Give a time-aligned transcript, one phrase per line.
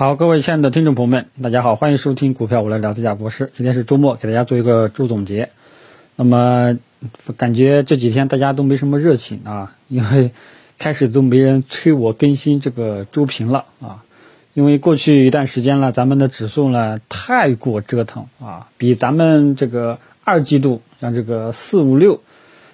[0.00, 3.50] 好，各位亲爱的听众朋友们，大家好，欢迎收听股票我来聊自家博士。
[3.52, 5.48] 今天是周末，给大家做一个周总结。
[6.14, 6.78] 那么
[7.36, 10.30] 感觉这几天大家都没什么热情啊，因为
[10.78, 14.04] 开始都没人催我更新这个周评了啊。
[14.54, 22.20] 因为过去一段时间了，咱们的指数呢太过折腾啊，比咱们这个二季度像这个四五六。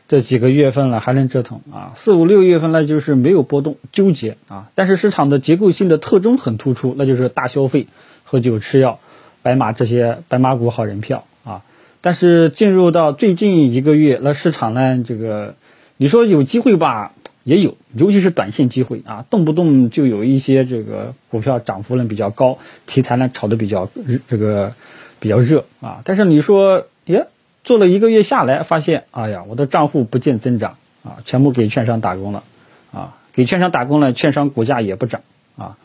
[0.07, 1.93] 这几个月份了还能折腾啊？
[1.96, 4.68] 四五六月份呢就是没有波动，纠结啊。
[4.75, 7.86] 但是市场的结构性的特征很突出，那就是大消费、
[8.22, 9.00] 喝酒吃药、
[9.40, 11.63] 白马这些白马股好人票啊。
[12.03, 15.54] 但是进入到最近一个月，那市场呢这个
[15.96, 23.89] 你说有机会吧，也有，尤其是短线机会啊，动不动就有一些这个股票涨幅呢比较高，题材呢炒得比较
[24.29, 24.75] 这个
[25.18, 26.02] 比较热啊。
[26.05, 27.27] 但是你说耶？
[27.64, 32.45] 做了一个月下来，发现，哎呀，我的账户不见增长啊，全部给券商打工了，
[32.92, 35.22] 啊，给券商打工了，券商股价也不涨
[35.56, 35.78] 啊，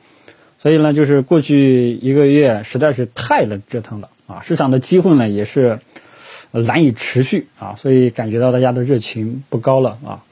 [0.59, 5.79] 所以呢，就是过去一个月实在是太能折腾了啊，市场的机会呢也是
[6.51, 10.23] 难以持续啊，所以感觉到大家的热情不高了啊，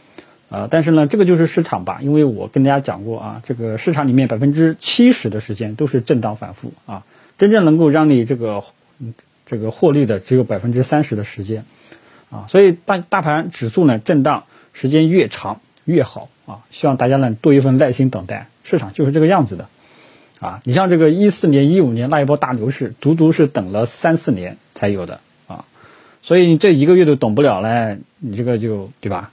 [0.49, 7.05] 啊，但是呢，这个就是市场吧，因为我跟大家讲过啊，这个市场里面百分之七十的时间都是震荡反复啊，
[7.37, 8.61] 真正能够让你这个。
[9.49, 11.63] 这个获利的只有百分之三十的时间，
[12.29, 19.69] 啊，所以大大盘指数呢震荡时间越长越好啊，希望大家呢多一份耐心等待，市场就是这个样子的，
[20.41, 25.63] 啊，你像这个一四年、一五年那一波大牛市，足足是等了三四年才有的啊，
[26.21, 29.31] 所以你这一个月都等不了呢，你这个就对吧？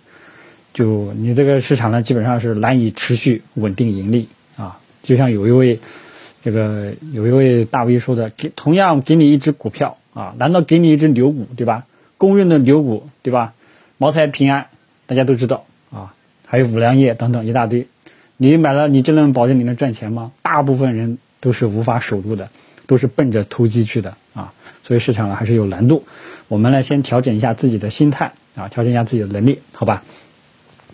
[0.73, 5.81] 就你这个市场呢基本上是难以持续稳定盈利啊，就像有一位
[6.45, 9.99] 这个有一位大 V 说的，给同样给你一只股票。
[10.15, 11.85] 啊，难道给你一只牛股，对吧？
[12.17, 13.53] 公认的牛股，对吧？
[13.99, 14.69] 茅台、平安，
[15.07, 16.15] 大家都知道啊，
[16.47, 17.89] 还有五粮液等等一大堆。
[18.37, 20.33] 你买了，你真能保证你能赚钱吗？
[20.41, 22.49] 大部分人都是无法守住的，
[22.87, 24.53] 都是奔着投机去的啊。
[24.85, 26.05] 所以市场呢还是有难度。
[26.49, 30.03] 我们呢先调整一下自己的心态啊，调整一下自己的能力，好吧？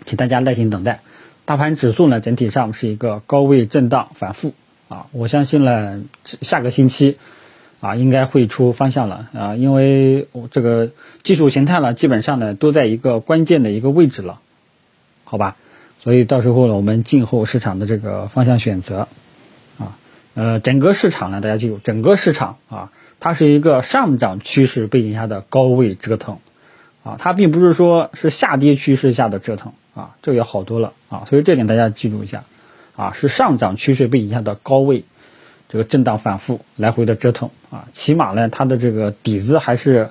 [0.03, 1.01] 请大家耐心等待。
[1.45, 4.53] 大盘指数呢整体上是一个高位震荡反复
[4.87, 7.17] 啊，我相信呢下个星期。
[7.81, 10.91] 啊，应该会出方向了啊，因为这个
[11.23, 14.39] 技术形态呢，基本上呢都在一个关键的一个位置了，
[15.23, 15.57] 好吧？
[15.99, 19.07] 所以到时候呢，我们静候市场的这个方向选择
[19.79, 19.97] 啊。
[20.35, 26.37] 呃，整个市场呢，大家记住，整个市场啊，它是一个上涨趋势背景下的高位折腾
[27.03, 32.43] 啊，它并不是说是下跌趋势下的折腾啊，这个要好多了啊，所以这点大家记住一下
[32.95, 35.03] 啊，是上涨趋势背景下的高位。
[35.71, 40.09] 这个震荡反复，来回的折腾啊，起码呢，它的这个底子还是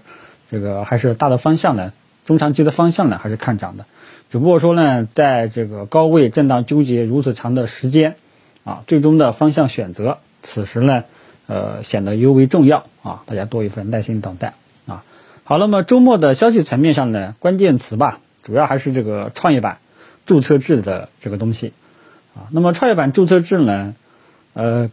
[0.50, 1.93] 这个还是大的方向呢，
[2.25, 3.84] 中长期的方向呢还是看涨的，
[4.31, 8.16] 只不过说呢，在这个高位震荡纠结如此长的时间
[8.65, 11.04] 啊，最终的方向选择，此时呢，
[11.47, 14.54] 呃，显得尤为重要啊，大家多一份耐心等待
[14.87, 15.04] 啊。
[15.44, 19.76] 好，那么周末的消息层面上呢，关键词吧，主要还是这个创业板
[20.25, 21.75] 注册制的这个东西
[22.34, 22.49] 啊。
[22.50, 23.94] 那么创业板注册制呢，
[24.54, 24.91] 呃。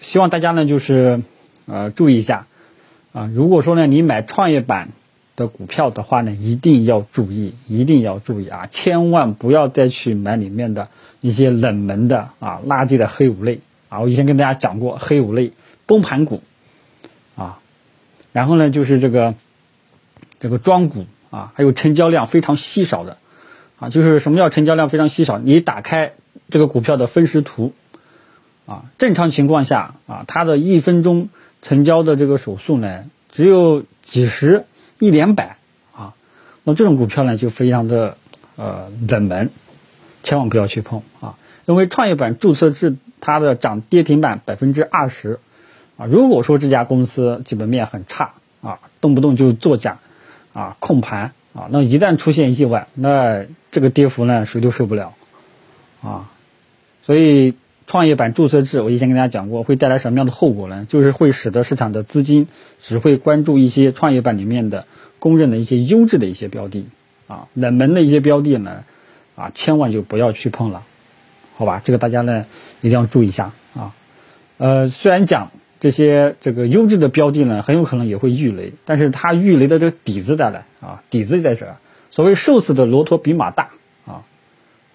[0.00, 1.22] 希望大家呢，就是
[1.66, 2.46] 呃注意一下
[3.12, 3.30] 啊。
[3.34, 4.90] 如果说呢，你买创业板
[5.36, 8.66] 的股票的话呢，一定要注意，一定要注意啊！
[8.70, 10.88] 千万不要再去买里面的
[11.20, 14.00] 一些冷门的啊垃圾的黑五类啊。
[14.00, 15.52] 我以前跟大家讲过，黑五类
[15.86, 16.42] 崩盘股
[17.36, 17.58] 啊，
[18.32, 19.34] 然后呢，就是这个
[20.38, 23.16] 这个庄股啊，还有成交量非常稀少的
[23.78, 23.88] 啊。
[23.88, 25.38] 就是什么叫成交量非常稀少？
[25.38, 26.12] 你打开
[26.50, 27.72] 这个股票的分时图。
[28.66, 31.28] 啊，正常情况下啊，它的一分钟
[31.62, 34.64] 成交的这个手速呢，只有几十、
[34.98, 35.56] 一两百
[35.94, 36.14] 啊，
[36.64, 38.16] 那这种股票呢就非常的
[38.56, 39.50] 呃冷门，
[40.24, 45.38] 千万不要去碰啊，因为创业板注册制它的涨跌停板百分之二十
[45.96, 50.00] 啊，如果说这家公司基本面很差啊，动不动就作假
[50.52, 55.14] 啊、控盘啊，那一旦出现意外，那这个跌幅呢谁都受不了
[56.02, 56.28] 啊，
[57.04, 57.54] 所以。
[57.86, 60.86] 创业板注册制，我以前跟大家讲过，会带来什么样的后果呢？
[60.88, 62.48] 就是会使得市场的资金
[62.80, 64.86] 只会关注一些创业板里面的
[65.20, 66.86] 公认的一些优质的一些标的，
[67.28, 68.82] 啊，冷门的一些标的呢，
[69.36, 70.82] 啊，千万就不要去碰了，
[71.56, 71.80] 好吧？
[71.84, 72.46] 这个大家呢
[72.80, 73.94] 一定要注意一下啊。
[74.58, 81.02] 呃，虽然讲这些这个优质的标的呢，很有可能也会遇雷，但是它遇雷的这个底子在哪啊？
[81.08, 81.76] 底子在这，
[82.10, 83.70] 所谓瘦死的骆驼比马大
[84.06, 84.24] 啊，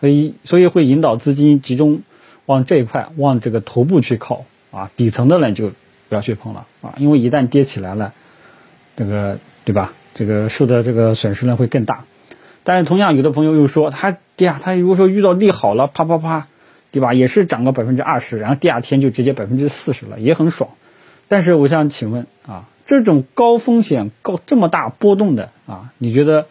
[0.01, 2.01] 所以所以会引导资金集中。
[2.45, 5.71] 往这一块，往这个头部去靠啊，底层的呢就
[6.09, 8.13] 不要去碰了啊，因为一旦跌起来了，
[8.95, 9.93] 这个对吧？
[10.13, 12.03] 这个受的这个损失呢会更大。
[12.63, 16.47] 但是同样，有的朋友又说，他对呀，他如果说遇到利好了，啪啪啪
[16.91, 17.13] 对吧？
[17.13, 20.71] 也是涨个百分之二十，然后第二天就直接百分之四十了，也很爽。
[21.27, 26.47] 但是我想请问啊，这种高风险、高这么大波动的啊，你觉得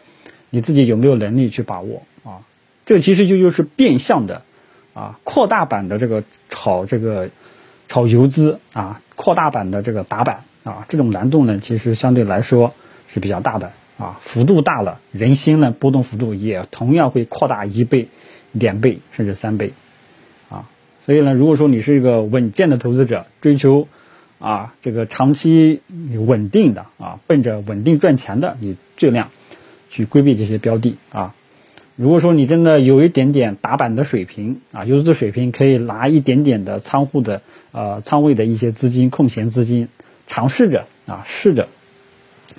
[0.49, 2.41] 你自己有没有能力去把握啊？
[2.83, 4.41] 这其实就就是变相的
[4.93, 7.29] 啊，扩大版的这个炒这个
[7.87, 12.73] 炒游资啊，扩大版的这个打板啊，这种难度呢，其实相对来说
[13.07, 18.09] 是比较大的啊，幅度大了，人心呢波动幅度也同样会扩大一倍、
[18.51, 19.73] 两倍甚至三倍
[20.49, 20.67] 啊。
[21.05, 23.87] 所以呢，如果说你是一个稳健的投资者，追求
[24.39, 25.81] 啊，这个长期
[26.27, 29.29] 稳定的啊，奔着稳定赚钱的，你尽量
[29.89, 31.33] 去规避这些标的啊。
[31.95, 37.41] 如果说你真的有一点点打板的水平啊，游资水平，可以拿一点点的仓库的
[37.71, 39.87] 呃仓位的一些资金空闲资金，
[40.27, 41.67] 尝试着啊试着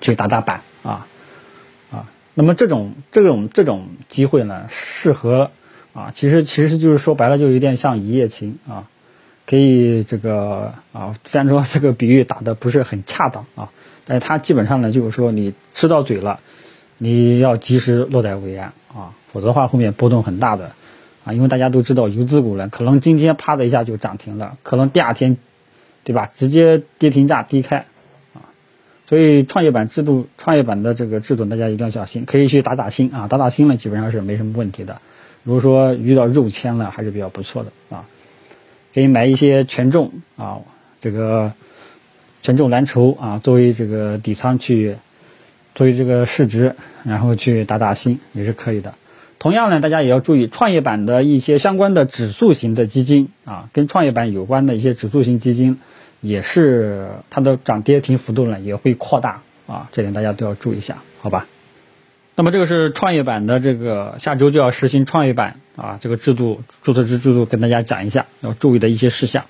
[0.01, 1.07] 去打打板啊
[1.91, 2.11] 啊。
[2.35, 5.51] 那么这种这种这种机会呢，适合
[5.93, 8.89] 啊，其实其实就是说白了，就有点像一夜情啊。
[9.45, 13.71] 可以这个啊，虽然说这个比喻打的不是很恰当啊，
[14.05, 16.39] 但是它基本上呢就是说你吃到嘴了，
[16.97, 18.73] 你要及时落袋为安，
[19.33, 20.73] 否则的话后面波动很大的
[21.25, 25.37] 啊，因为大家都知道游资股呢，可能今天啪的一下就涨停了，可能第二天，
[26.05, 26.31] 对吧？
[26.35, 27.87] 直接跌停价低开
[28.35, 28.53] 啊，
[29.09, 35.01] 所以创业板制度，创业板的这个制度大家一定要小心，可以去打打新啊，打打新呢基本上是没什么问题的，
[35.45, 38.05] 如果说遇到肉签了还是比较不错的啊。
[38.95, 40.59] 可以买一些权重啊，
[41.01, 41.55] 这个
[42.43, 44.97] 权重蓝筹啊，作为这个底仓去，
[45.75, 48.93] 作为这个市值，然后去打打新也是可以的。
[49.43, 55.81] 同样呢，大家也要注意创业板的一些相关的指数型的基金啊，跟创业板有关的一些指数型基金，
[56.21, 61.49] 也是它的涨跌停幅度呢也会扩大啊，这点大家都要注意一下，好吧？
[62.37, 69.47] 那么这个是创业板的这个下周就要实行创业板啊这个制度注册制制度跟大家讲一下要注意的一些事项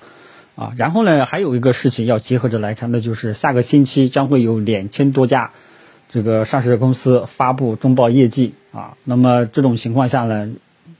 [0.55, 5.51] 啊，然后呢还有一个事情要结合着来看，那就是下个星期将会有两千多家
[6.09, 10.49] 这个上市公司发布中报业绩啊，那么这种情况下呢，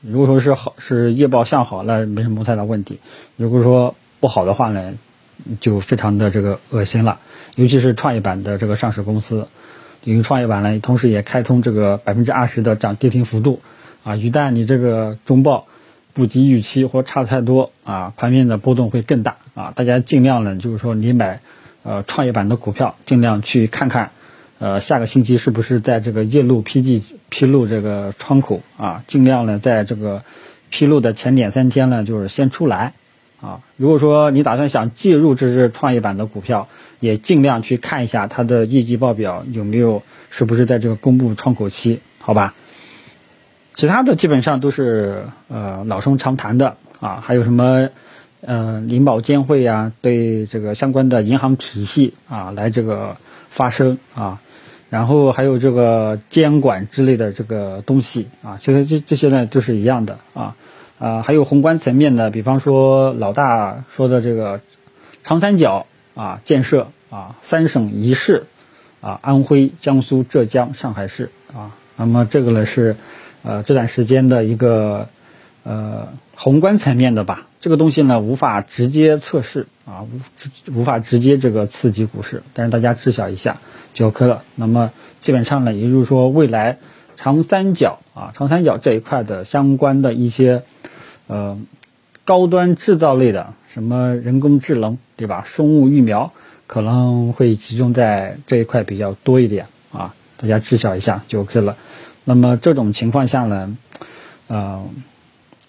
[0.01, 2.99] 如果说是好是业报向好，那没什么太大问题；
[3.35, 4.93] 如果说不好的话呢，
[5.59, 7.19] 就非常的这个恶心了，
[7.55, 9.47] 尤其是创业板的这个上市公司。
[10.05, 13.61] 因为创业板呢，同时也开通这个百分之二十的涨跌停幅度，
[14.03, 15.65] 啊，一旦你这个中报
[16.13, 21.39] 不及预期或差太多，啊，盘面的波动会更大，啊，大家尽量呢，就是说你买，
[21.83, 24.11] 呃，创业板的股票，尽量去看看，
[24.63, 30.23] 呃，下个星期是不是在这个夜路批记披露这个窗口，啊，尽量呢，在这个
[30.69, 32.93] 披露的前两三天呢，就是先出来。
[33.41, 36.69] 啊，如果说你打算想介入这只创业板的股票，
[37.01, 42.53] 也尽量去看一下它的业绩报表有没有是不是在这个公布窗口期，好吧？
[43.73, 47.89] 其他的基本上都是呃老生常谈的啊，还有什么
[48.39, 53.17] 呃银保监会呀，对这个相关的银行体系啊来这个
[53.49, 54.39] 发声啊，
[54.93, 60.55] 然后还有这个监管之类的这个东西啊，其实这这些呢都是一样的啊。
[60.99, 64.61] 啊，还有宏观层面的，比方说老大说的这个
[65.23, 68.45] 长三角啊建设啊，三省一市
[69.01, 72.95] 啊，安徽、江苏、浙江、上海市啊，那么这个呢是
[73.41, 75.09] 呃这段时间的一个
[75.63, 83.61] 呃宏观层面的吧，这个东西呢无法直接测试啊，无无法直接这个刺激股市，但是大家知晓一下
[83.93, 84.43] 就 OK 了。
[84.55, 84.91] 那么
[85.21, 86.79] 基本上呢，也就是说未来
[87.15, 90.63] 长三角啊，长三角这一块的相关的一些。
[91.27, 91.57] 呃，
[92.25, 95.45] 高端制造类的，什么人工智能，对吧？
[95.47, 96.33] 生物疫苗
[96.67, 101.77] 可能会集中在这一块比较多一点啊，大家知晓一下就 OK 了。
[102.25, 103.77] 那么这种情况下呢，
[104.47, 104.83] 呃，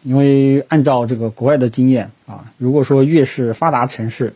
[0.04, 4.34] 因为按照这个国外的经验啊，如果说越是发达城市，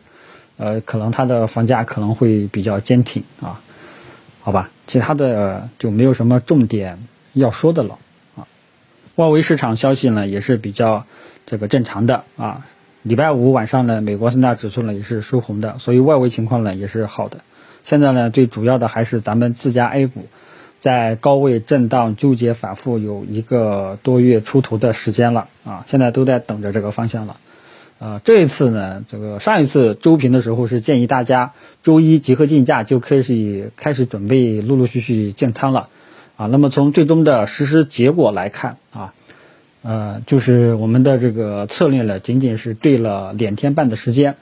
[0.57, 3.61] 呃，可能它的房价可能会比较坚挺啊，
[4.41, 4.71] 好吧？
[4.87, 6.97] 其他的就没有什么重点
[7.33, 7.99] 要说的了
[8.35, 8.47] 啊。
[9.15, 11.05] 外围市场消息呢也是比较
[11.45, 12.65] 这个正常的啊，
[13.03, 17.41] 礼拜五晚上呢，美国三大指数呢也是收红的，所以外围情况呢也是好的。
[17.83, 20.25] 现在呢，最主要的还是咱们自家 A 股，
[20.79, 27.37] 在高位震荡纠结反复有一个多月出头的时间了啊，现在都在等着这个方向了。
[27.99, 31.51] 呃，这一次呢，这个上一次周评的时候是建议大家
[31.83, 35.89] 周一集合竞价就开始开始准备陆陆续续建仓了。
[36.37, 39.13] 啊，那么从最终的实施结果来看啊，
[39.81, 44.37] 呃，就是我们的这个策略呢，仅仅是对了两天半的时间，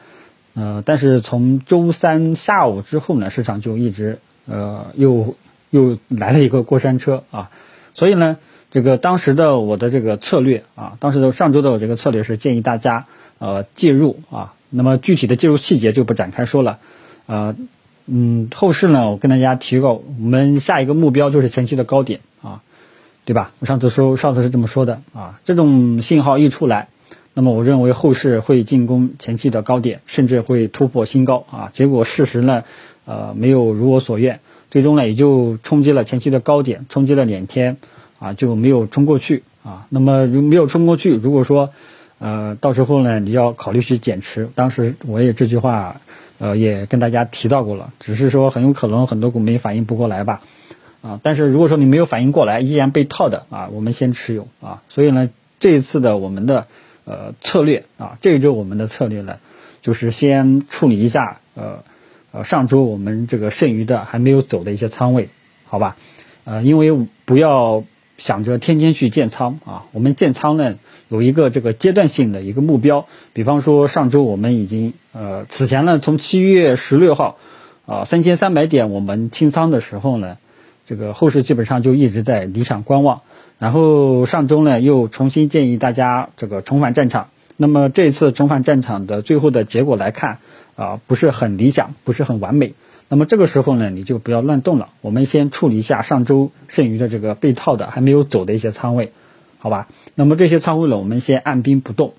[0.54, 5.34] 呃，但是从周三下午之后呢，市场就一直呃又
[5.70, 7.50] 又来了一个过山车啊，
[7.94, 8.38] 所以呢，
[8.72, 13.06] 这个当时的我的这个策略啊，当时的上周的我这个策略是建议大家
[13.40, 16.80] 呃介入啊，那么具体的介入细节就不展开说了，
[17.26, 17.56] 呃，
[18.06, 22.62] 嗯，后市呢，我跟大家提过，我们下一个目标就是前期的高点啊，
[23.26, 23.52] 对吧？
[23.60, 26.88] 我上次说上次是这么说的啊，这种信号一出来，
[27.34, 32.64] 那么我认为后市会进攻前期的高点，甚至会突破新高啊，结果事实呢，
[33.06, 34.40] 呃，没有如我所愿，
[34.72, 37.78] 最终呢也就冲击了前期的高点，冲击了两天。
[38.20, 39.86] 啊，就没有冲过去啊。
[39.90, 41.70] 那么如没有冲过去，如果说，
[42.18, 44.50] 呃，到时候呢，你要考虑去减持。
[44.56, 46.02] 当时我也这句话，
[46.40, 47.94] 呃，也跟大家提到过了。
[48.00, 50.42] 只是说很有可能很多股民反应不过来吧，
[51.04, 51.20] 啊。
[51.22, 54.82] 但是如果说你没有反应过来，依然被套的啊，我们先持有啊。
[54.90, 56.66] 所以呢，这一次的我们的
[57.06, 59.38] 呃策略啊，这一周我们的策略呢，
[59.84, 61.84] 就是先处理一下呃
[62.32, 65.30] 呃上周我们这个剩余的还没有走的一些仓位，
[65.66, 65.98] 好吧？
[66.46, 67.84] 呃，因为不要。
[68.20, 77.38] 想着天天去建仓啊，我们建仓呢有一个这个阶段性的一个目标，比方说上周我们已经呃此前呢从七月十六号
[77.86, 80.38] 啊三千三百点我们清仓的时候呢，
[80.88, 83.22] 这个后市基本上就一直在离场观望，
[83.60, 90.40] 然后上周呢又重新建议大家这个重返战场，那么这次重返战场的最后的结果来看
[90.78, 92.74] 啊不是很理想，不是很完美。
[93.10, 94.90] 那么这个时候呢，你就不要乱动了。
[95.02, 99.12] 我们先处理一下上周剩余的这个被套的还没有走的一些仓位，
[99.60, 99.88] 好吧？
[100.16, 102.14] 那么这些仓位呢，我们先按兵不动，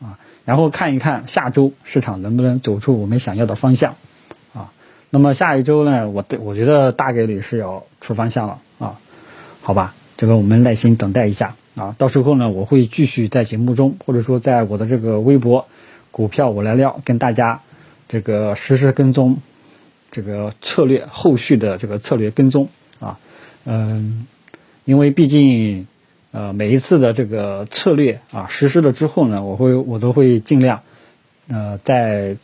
[0.00, 3.96] 啊，然后看一看下周市场能不能走出我们想要的方向，
[4.54, 4.72] 啊。
[5.10, 8.98] 那么下一周呢，我我觉得大概率是要出方向了，啊，
[9.60, 9.94] 好吧？
[10.16, 15.66] 这个我们耐心等待一下，啊，到时候呢，我会继续在节目中，或者说在我的这个微博
[16.12, 17.60] “股票我来撩”跟大家
[18.08, 19.38] 这个实时跟踪。
[20.14, 22.68] 这个策略后续的这个策略跟踪
[23.00, 23.18] 啊，
[23.64, 24.26] 嗯，
[24.84, 25.86] 因为毕竟
[26.32, 30.82] 呃每一次的这个策略啊实施了之后呢，我会我都会尽量
[31.48, 32.36] 呃在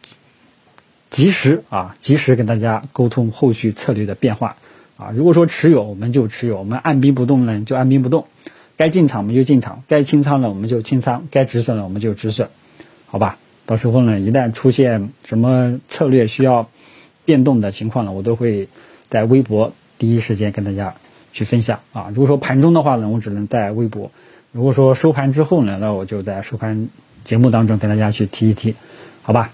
[1.10, 4.56] 及时啊及时跟大家沟通后续策略的变化
[4.96, 5.10] 啊。
[5.14, 8.28] 如果说持有我们就持有，我们按兵不动呢就按兵不动，
[8.78, 12.48] 该进场我们就进场，该清仓了我们就清仓，该止损了我们就止损，
[13.08, 13.36] 好吧？
[13.68, 16.68] 到时候呢一旦出现什么策略需要。
[17.28, 18.70] 变动的情况呢，我都会
[19.10, 20.94] 在微博第一时间跟大家
[21.34, 22.08] 去分享啊。
[22.08, 24.10] 如果说盘中的话呢，我只能在微博；
[24.50, 26.88] 如果说收盘之后呢，那我就在收盘
[27.26, 28.74] 节目当中跟大家去提一提，
[29.20, 29.52] 好吧？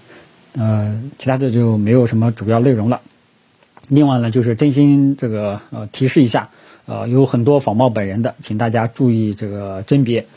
[0.53, 3.01] 呃，其他的就没有什么主要内容了。
[3.89, 6.51] 另外呢，就是真心这个呃提示一下，
[6.85, 10.27] 呃，有很多仿冒本人的，请大家注意这个甄别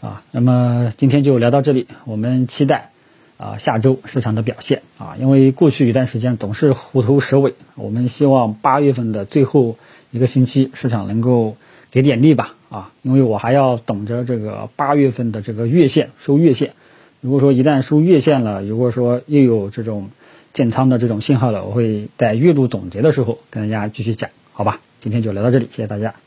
[0.00, 0.22] 啊。
[0.30, 2.90] 那么今天就聊到这里，我们期待。
[3.38, 9.76] 啊，下周市场的表现啊，因为过去一段时间总是虎头蛇尾，我们希望八月份的最后
[10.10, 11.56] 一个星期市场能够
[11.90, 16.72] 给点力吧啊，因为我还要等着这个八月份的这个月线收月线，
[17.20, 20.08] 如果说一旦收月线了，如果说又有这种
[20.52, 24.80] 建仓的这种信号了，我会在月度总结的时候跟大家继续讲，好吧？
[25.00, 26.25] 今天就聊到这里，谢谢大家。